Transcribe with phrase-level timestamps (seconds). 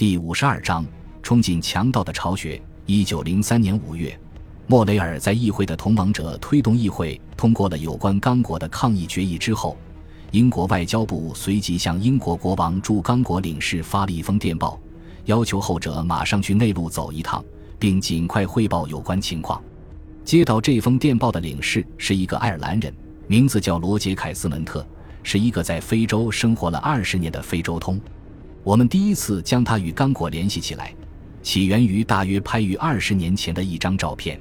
[0.00, 0.82] 第五十二章：
[1.22, 2.58] 冲进强盗的巢穴。
[2.86, 4.18] 一九零三年五月，
[4.66, 9.76] 莫雷尔在议会的同盟者推动议会通过了有关刚果的抗议决议之后，
[10.30, 14.80] 英国外交部随即向英国国王驻刚果领事发了一封电报，
[15.26, 17.44] 要求后者马上去内陆走一趟，
[17.78, 19.62] 并尽快汇报有关情况。
[20.24, 22.90] 接到这封电报的领事是一个爱尔兰人，
[23.26, 24.82] 名字叫罗杰·凯斯门特，
[25.22, 28.00] 是一个在非洲生活了二十年的非洲通。
[28.62, 30.94] 我们第一次将他与刚果联系起来，
[31.42, 34.38] 起源于大约拍于二十年前的一张照片。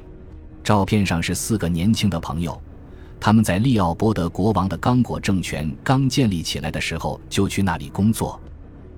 [0.62, 2.62] 照片上是四个年轻的朋友，
[3.18, 8.40] 他们在利奥波德国王的刚果政权刚建立起来的时候就去那里工作。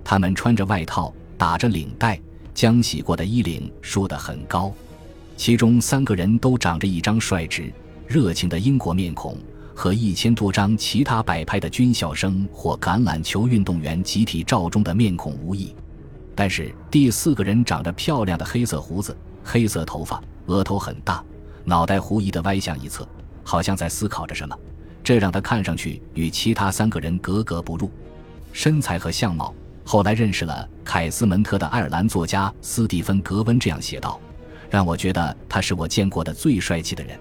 [0.03, 2.19] 他们穿着外套，打着领带，
[2.55, 4.73] 将洗过的衣领梳得很高。
[5.37, 7.71] 其中三个人都长着一张率直、
[8.07, 9.37] 热情的英国面孔。
[9.81, 15.75] 和一千多张其他摆拍的军校生或橄榄球运动员集体照中的面孔无异，
[16.35, 21.23] 但是第四个人长着漂亮的黑色胡子、黑色头发，额头很大，
[21.65, 23.09] 脑袋狐疑地歪向一侧，
[23.43, 24.55] 好像在思考着什么，
[25.03, 27.89] 这让他看上去与其他三个人格格不入。
[28.53, 29.51] 身材和相貌，
[29.83, 34.19] 后来认识了凯斯门特的爱尔兰作家斯蒂芬·格温这样写道
[34.69, 37.19] ：“让我觉得他是我见过的最帅气的人。”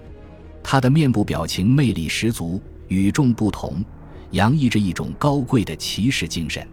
[0.63, 3.83] 他的面部表情魅力十足，与众不同，
[4.31, 6.65] 洋溢着一种高贵的骑士精神。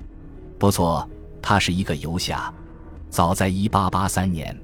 [0.58, 1.08] 不错，
[1.41, 2.53] 他是一个游侠。
[3.08, 4.61] 早在1883年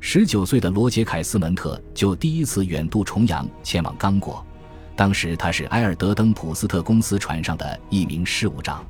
[0.00, 4.44] ，19岁的罗杰·凯斯门特就第一次远渡重洋前往刚果。
[4.94, 8.84] 当时他是埃尔德登普斯特公司船上的一名事务长。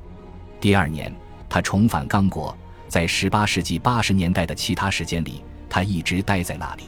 [0.59, 1.13] 第二年，
[1.49, 2.55] 他重返刚果。
[2.87, 6.83] 在18世纪80年代的其他时间里，他一直待在那里。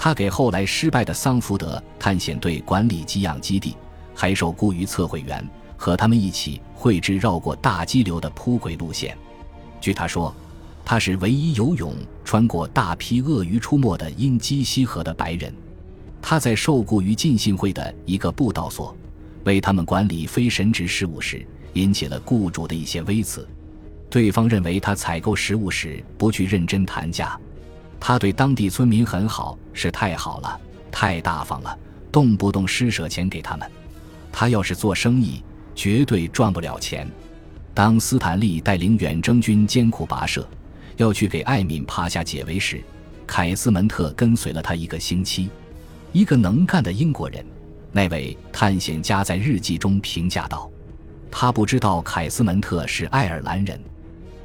[0.00, 3.76] 他给后来失败的桑福德探险队管理给养基地，
[4.14, 5.44] 还受雇于测绘员，
[5.76, 9.18] 和他们一起绘制绕过大激流的铺轨路线。
[9.80, 10.32] 据他说，
[10.84, 15.52] 他是唯一游泳穿过大批鳄鱼出没的因基西河的白人。
[16.22, 18.96] 他在受雇于浸信会的一个布道所，
[19.42, 23.46] 为他们管理非神职事务时，引起了雇主的一些微词。
[24.08, 27.38] 对方认为他采购食物时不去认真谈价。
[28.00, 30.60] 他对当地村民很好，是太好了，
[30.90, 31.78] 太大方了，
[32.10, 33.70] 动不动施舍钱给他们。
[34.32, 35.42] 他要是做生意，
[35.74, 37.10] 绝对赚不了钱。
[37.74, 40.48] 当斯坦利带领远征军艰苦跋涉，
[40.96, 42.82] 要去给艾敏帕下解围时，
[43.26, 45.48] 凯斯门特跟随了他一个星期。
[46.12, 47.44] 一个能干的英国人，
[47.92, 50.70] 那位探险家在日记中评价道
[51.30, 53.78] ：“他不知道凯斯门特是爱尔兰人。”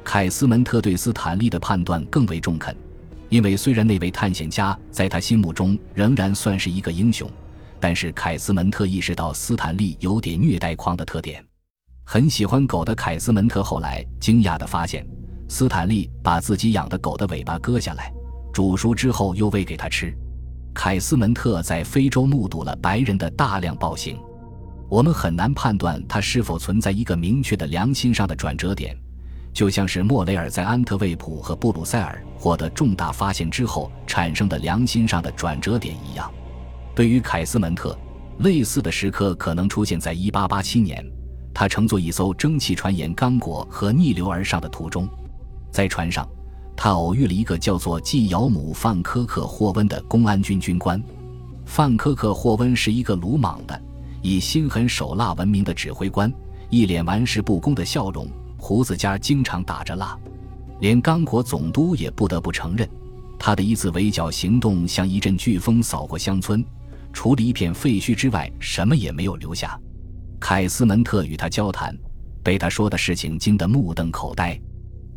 [0.04, 2.76] 凯斯门特对斯坦利的判断更为中肯。
[3.34, 7.28] 因为虽然那位探险家在他心目中仍然算是一个英雄，
[7.80, 11.44] 但是凯斯门特意识到斯坦利有点虐待狂的特点。
[12.04, 15.04] 很喜欢狗的凯斯门特后来惊讶地发现，
[15.48, 18.12] 斯坦利把自己养的狗的尾巴割下来，
[18.52, 20.16] 煮熟之后又喂给他吃。
[20.72, 24.16] 凯斯门特在非洲目睹了白人的大量暴行，
[24.88, 28.96] 我们很难判断他是否存在一个明确的良心上的转折点。
[29.54, 36.28] 就像是莫雷尔在安特卫普和布鲁塞尔获得重大发现之后产生的良心上的转折点一样，
[36.92, 37.96] 对于凯斯门特，
[38.40, 41.06] 类似的时刻可能出现在1887年，
[41.54, 45.08] 他乘坐一艘蒸汽船沿刚果河逆流而上的途中，
[45.70, 46.28] 在船上，
[46.76, 51.00] 他偶遇了一个叫做季尧姆·范科克霍温的公安军军官。
[51.64, 53.80] 范科克霍温是一个鲁莽的、
[54.20, 56.30] 以心狠手辣闻名的指挥官，
[56.70, 58.28] 一脸玩世不恭的笑容。
[58.66, 60.18] 胡子尖经常打着蜡，
[60.80, 62.88] 连刚果总督也不得不承认，
[63.38, 66.64] 他的一次围剿行动像一阵飓风扫过乡村，
[67.12, 69.78] 除了一片废墟之外，什么也没有留下。
[70.40, 71.94] 凯斯门特与他交谈，
[72.42, 74.58] 被他说的事情惊得目瞪口呆。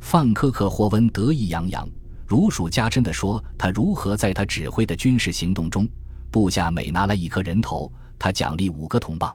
[0.02, 1.88] 范科克霍温得意洋洋，
[2.26, 5.88] 如数家珍地说他如何在他指挥的军事行动中，
[6.30, 9.34] 部下每拿来一颗人头，他奖励五个铜棒。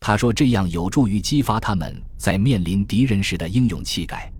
[0.00, 4.32] 他说：“这样有助于激发他们在面临敌人时的英勇气概。”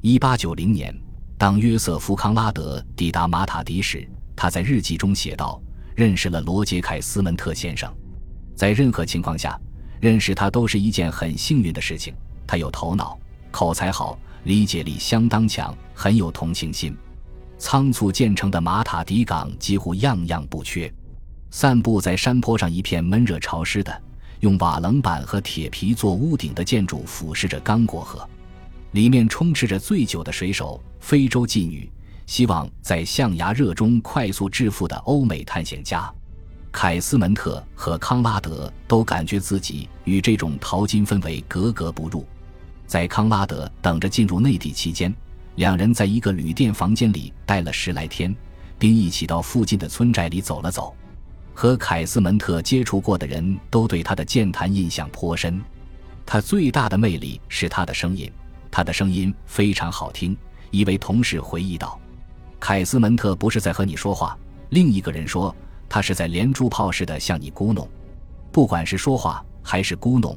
[0.00, 0.92] 一八九零年，
[1.36, 5.62] 当约瑟夫·康拉德抵达马塔迪时，他在日记中写道
[5.94, 7.92] ：“认识了罗杰·凯斯门特先生，
[8.56, 9.60] 在任何情况下
[10.00, 12.14] 认识他都是一件很幸运的事情。
[12.46, 13.18] 他有头脑，
[13.50, 16.96] 口才好，理解力相当强，很有同情心。
[17.58, 20.92] 仓促建成的马塔迪港几乎样样不缺，
[21.50, 24.02] 散布在山坡上一片闷热潮湿的。”
[24.42, 28.28] 用瓦楞板和铁皮做屋顶的建筑俯视着刚果河，
[28.90, 31.88] 里面充斥着醉酒的水手、非洲妓女，
[32.26, 36.12] 希望在象牙热中快速致富的欧美探险家。
[36.72, 42.26] 凯斯门特和康拉德都感觉自己与这种淘金氛围格格不入。
[42.84, 45.14] 在康拉德等着进入内地期间，
[45.54, 48.34] 两人在一个旅店房间里待了十来天，
[48.76, 50.92] 并一起到附近的村寨里走了走。
[51.54, 55.62] 和凯斯门特接触过的人都对他的健谈印象颇深。
[56.24, 58.30] 他最大的魅力是他的声音，
[58.70, 60.36] 他的声音非常好听。
[60.70, 62.00] 一位同事回忆道
[62.58, 64.36] ：“凯斯门特不是在和你说话。”
[64.70, 65.54] 另一个人说
[65.88, 67.86] ：“他是在连珠炮似的向你咕哝。”
[68.50, 70.36] 不管是说话还是咕哝，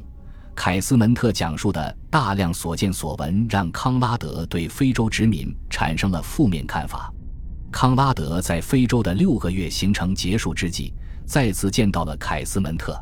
[0.54, 7.14] 凯斯门特讲述的大量所见所闻让康拉德对非洲殖民产生了负面看法。
[7.72, 10.94] 康拉德在非洲的六个月行程结束之际，
[11.26, 13.00] 再次见到了凯斯门特。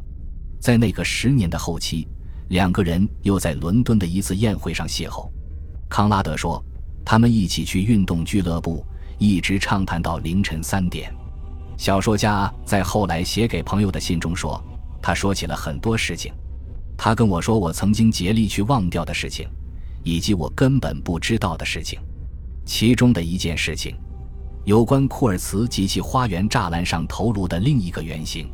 [0.60, 2.08] 在那个十年的后期，
[2.50, 5.30] 两个人又在伦敦的一次宴会上邂逅。
[5.90, 6.64] 康拉德说，
[7.06, 8.86] 他们一起去运动俱乐部，
[9.20, 11.14] 一直畅谈到凌晨三点。
[11.78, 14.64] 小说家在后来写给朋友的信中说
[15.02, 16.31] ：“他说起了很多事情，
[16.96, 19.48] 他跟我说我曾经竭力去忘掉的事情，
[20.04, 22.00] 以及我根本不知道的事情。
[22.66, 23.96] 其中的一件事情，
[24.65, 28.48] 有关库尔茨及其花园栅栏上头颅的另一个原型，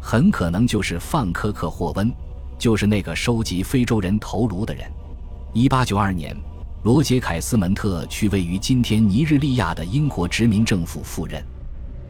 [0.00, 2.12] 很可能就是范科克霍温，
[2.56, 4.88] 就是那个收集非洲人头颅的人。
[5.54, 6.36] 1892年，
[6.84, 11.44] 罗杰·凯斯门特去位于今天尼日利亚的英国殖民政府赴任。”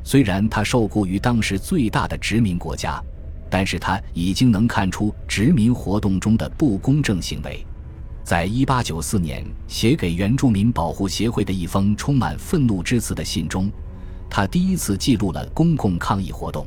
[0.04, 3.02] 虽然他受雇于当时最大的殖民国家，
[3.48, 7.64] 但是他已经能看出殖民活动中的不公正行为。
[8.30, 13.68] 在一八九四年写给原住民保护协会的一封充满愤怒之词的信中，
[14.30, 16.64] 他第一次记录了公共抗议活动。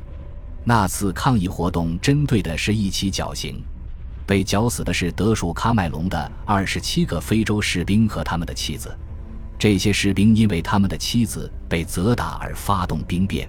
[0.66, 3.64] 那次抗议活动针对的是一起绞刑，
[4.28, 8.94] 被绞死的是德属喀麦隆的二十七个非洲士兵和他们的妻子。
[9.58, 13.48] 这些士兵因为他们的妻子被责打而发动兵变，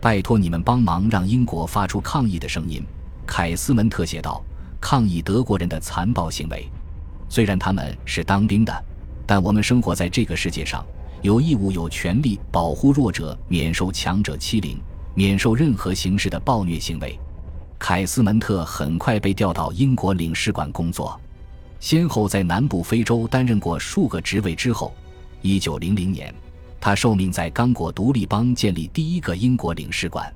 [0.00, 2.80] 拜托你们帮忙让英国发出抗议的声音。
[3.26, 4.40] 凯斯门特写道
[4.80, 6.64] ：“抗议德国人的残暴行为。
[7.30, 8.84] 虽然他们是当兵的，
[9.24, 10.84] 但我们生活在这个世界上，
[11.22, 14.76] 有义务、有权利保护弱者，免受强者欺凌，
[15.14, 17.18] 免受任何形式的暴虐行为。”
[17.78, 21.18] 凯斯门特很快被调到英国领事馆工作，
[21.78, 24.92] 先后在南部非洲担任过数个职位之后。
[25.40, 26.34] 一九零零年，
[26.78, 30.30] 他受命在刚果独立邦建立第一个英国领事馆。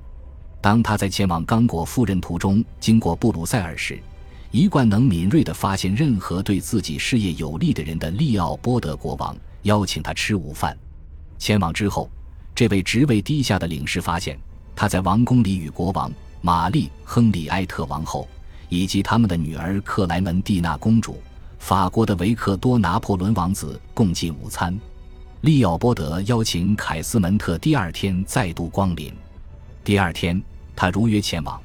[0.61, 4.01] 当他在前往刚果赴任途中经过布鲁塞尔时，
[4.51, 10.77] 一贯能敏锐地发现任何对自己事业有利的人的利奥波德国王邀请他吃午饭。
[11.37, 12.09] 前往之后，
[12.53, 14.39] 这位职位低下的领事发现
[14.75, 16.11] 他在王宫里与国王
[16.41, 18.27] 玛丽·亨利埃特王后
[18.69, 21.21] 以及他们的女儿克莱门蒂娜公主、
[21.59, 24.77] 法国的维克多·拿破仑王子共进午餐。
[25.41, 29.13] 利奥波德邀请凯斯门特第二天再度光临。
[29.83, 30.41] 第二天，
[30.75, 31.61] 他如约前往，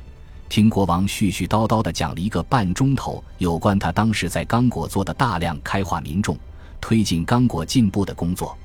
[0.51, 6.37] 听国王絮絮叨叨地讲了一个半钟头有关他当时在刚果做的大量开化民众、
[6.81, 8.59] 推进刚果进步的工作。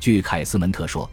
[0.00, 1.08] 据凯斯门特说，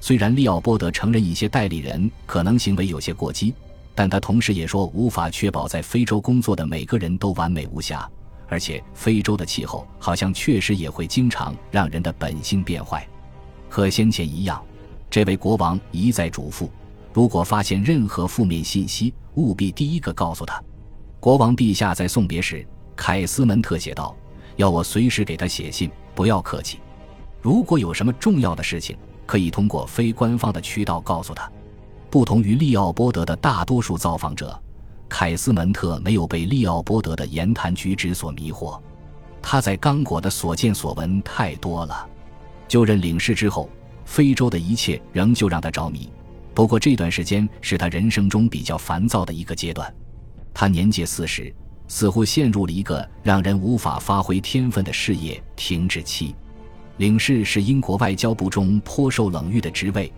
[0.00, 3.54] 虽然利奥波德承认一些代理人可能行为有些过激，
[3.94, 8.10] 但他同时也说无法确保在非洲工作的每个人都完美无瑕。
[8.48, 13.06] 而且，非洲的气候好像确实也会经常让人的本性变坏。
[13.68, 14.60] 和先前一样，
[15.08, 16.68] 这位国王一再嘱咐：
[17.12, 20.62] 如果发现任何负面信息，务必第一个告诉他。
[21.18, 22.66] 国王陛下在送别时，
[22.96, 24.16] 凯斯门特写道
[24.56, 26.78] ：“要我随时给他写信，不要客气。
[27.40, 28.96] 如果有什么重要的事情，
[29.26, 31.50] 可以通过非官方的渠道告诉他。”
[32.10, 34.60] 不同于利奥波德的大多数造访者。
[35.08, 38.80] 凯斯门特没有被利奥波德的言谈举止所迷惑，
[39.42, 42.08] 他在刚果的所见所闻太多了。
[42.68, 43.68] 就任领事之后，
[44.04, 46.08] 非洲的一切仍旧让他着迷。
[46.60, 49.90] 不过这段时间是他人生中比较烦躁的一个阶段。
[50.52, 51.50] 他年届四十，
[51.88, 56.34] 似乎陷入了一个让人无法发挥天分的事业停滞期。
[56.98, 60.12] 领事是英国外交部中颇受冷遇的职位，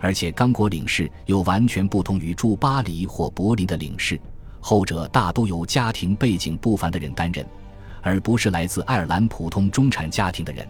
[0.00, 4.18] 而且刚果领事又完全不同于驻巴黎或柏林的领事。
[4.60, 7.44] 后者大都由家庭背景不凡的人担任，
[8.00, 10.66] 而不是来自爱尔兰普通中产家庭的人。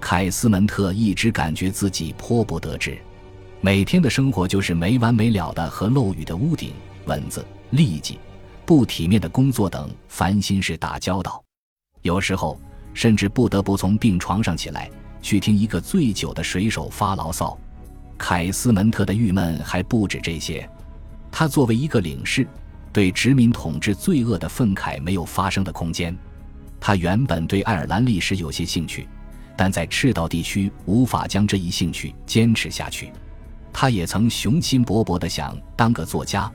[0.00, 2.98] 凯斯门特一直感觉自己颇不得志，
[3.60, 6.72] 每天的生活就是没完没了的和漏雨的屋顶、
[7.06, 8.18] 蚊子、痢疾、
[8.64, 11.42] 不体面的工作等烦心事打交道。
[12.02, 12.58] 有时候
[12.94, 14.88] 甚至不得不从病床上起来，
[15.20, 17.58] 去听一个醉酒的水手发牢骚。
[18.16, 20.68] 凯斯门特的郁闷还不止这些，
[21.30, 22.46] 他作为一个领事。
[22.90, 26.16] 对殖民统治罪恶的愤慨没有发生的空间。
[26.80, 29.06] 他原本对爱尔兰历史有些兴趣，
[29.56, 33.12] 但在赤道地区无法将这一兴趣坚持下去。
[33.80, 36.50] 他也曾雄心勃勃地想当个作家，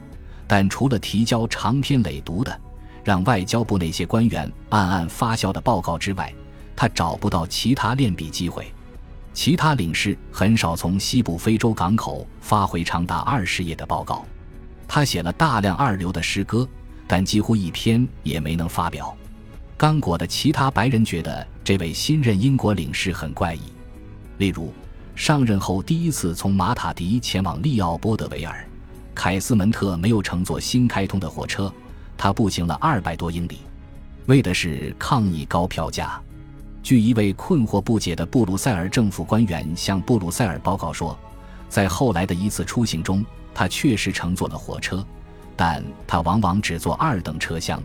[0.46, 2.62] 但除了提交长篇累牍的、
[3.02, 6.36] 让外交部那些官员暗暗发笑的报告之外，
[6.76, 8.70] 他找不到其他练笔机会。
[9.32, 14.26] 其他领事很少从西部非洲港口发回长达二十页的报告。
[14.86, 16.68] 他写了大量二流的诗歌，
[17.08, 19.16] 但几乎一篇也没能发表。
[19.78, 23.62] 刚果的其他白人觉得这位新任英国领事很怪异，
[24.40, 24.74] 例如
[25.16, 28.68] 上任后第一次从马塔迪前往利奥波德维尔，
[29.14, 31.72] 凯斯门特没有乘坐新开通的火车，
[32.18, 33.60] 他步行了二百多英里，
[34.26, 36.20] 为的是抗议高票价。
[36.82, 41.18] 据一位困惑不解的布鲁塞尔政府官员向布鲁塞尔报告说，
[41.70, 45.06] 在后来的一次出行中，他确实乘坐了火车，
[45.56, 47.82] 但他往往只坐二等车厢。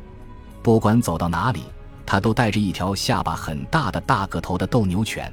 [0.62, 1.62] 不管走到哪里，
[2.04, 5.32] 他都带着一条下巴很大的大个头的斗牛犬。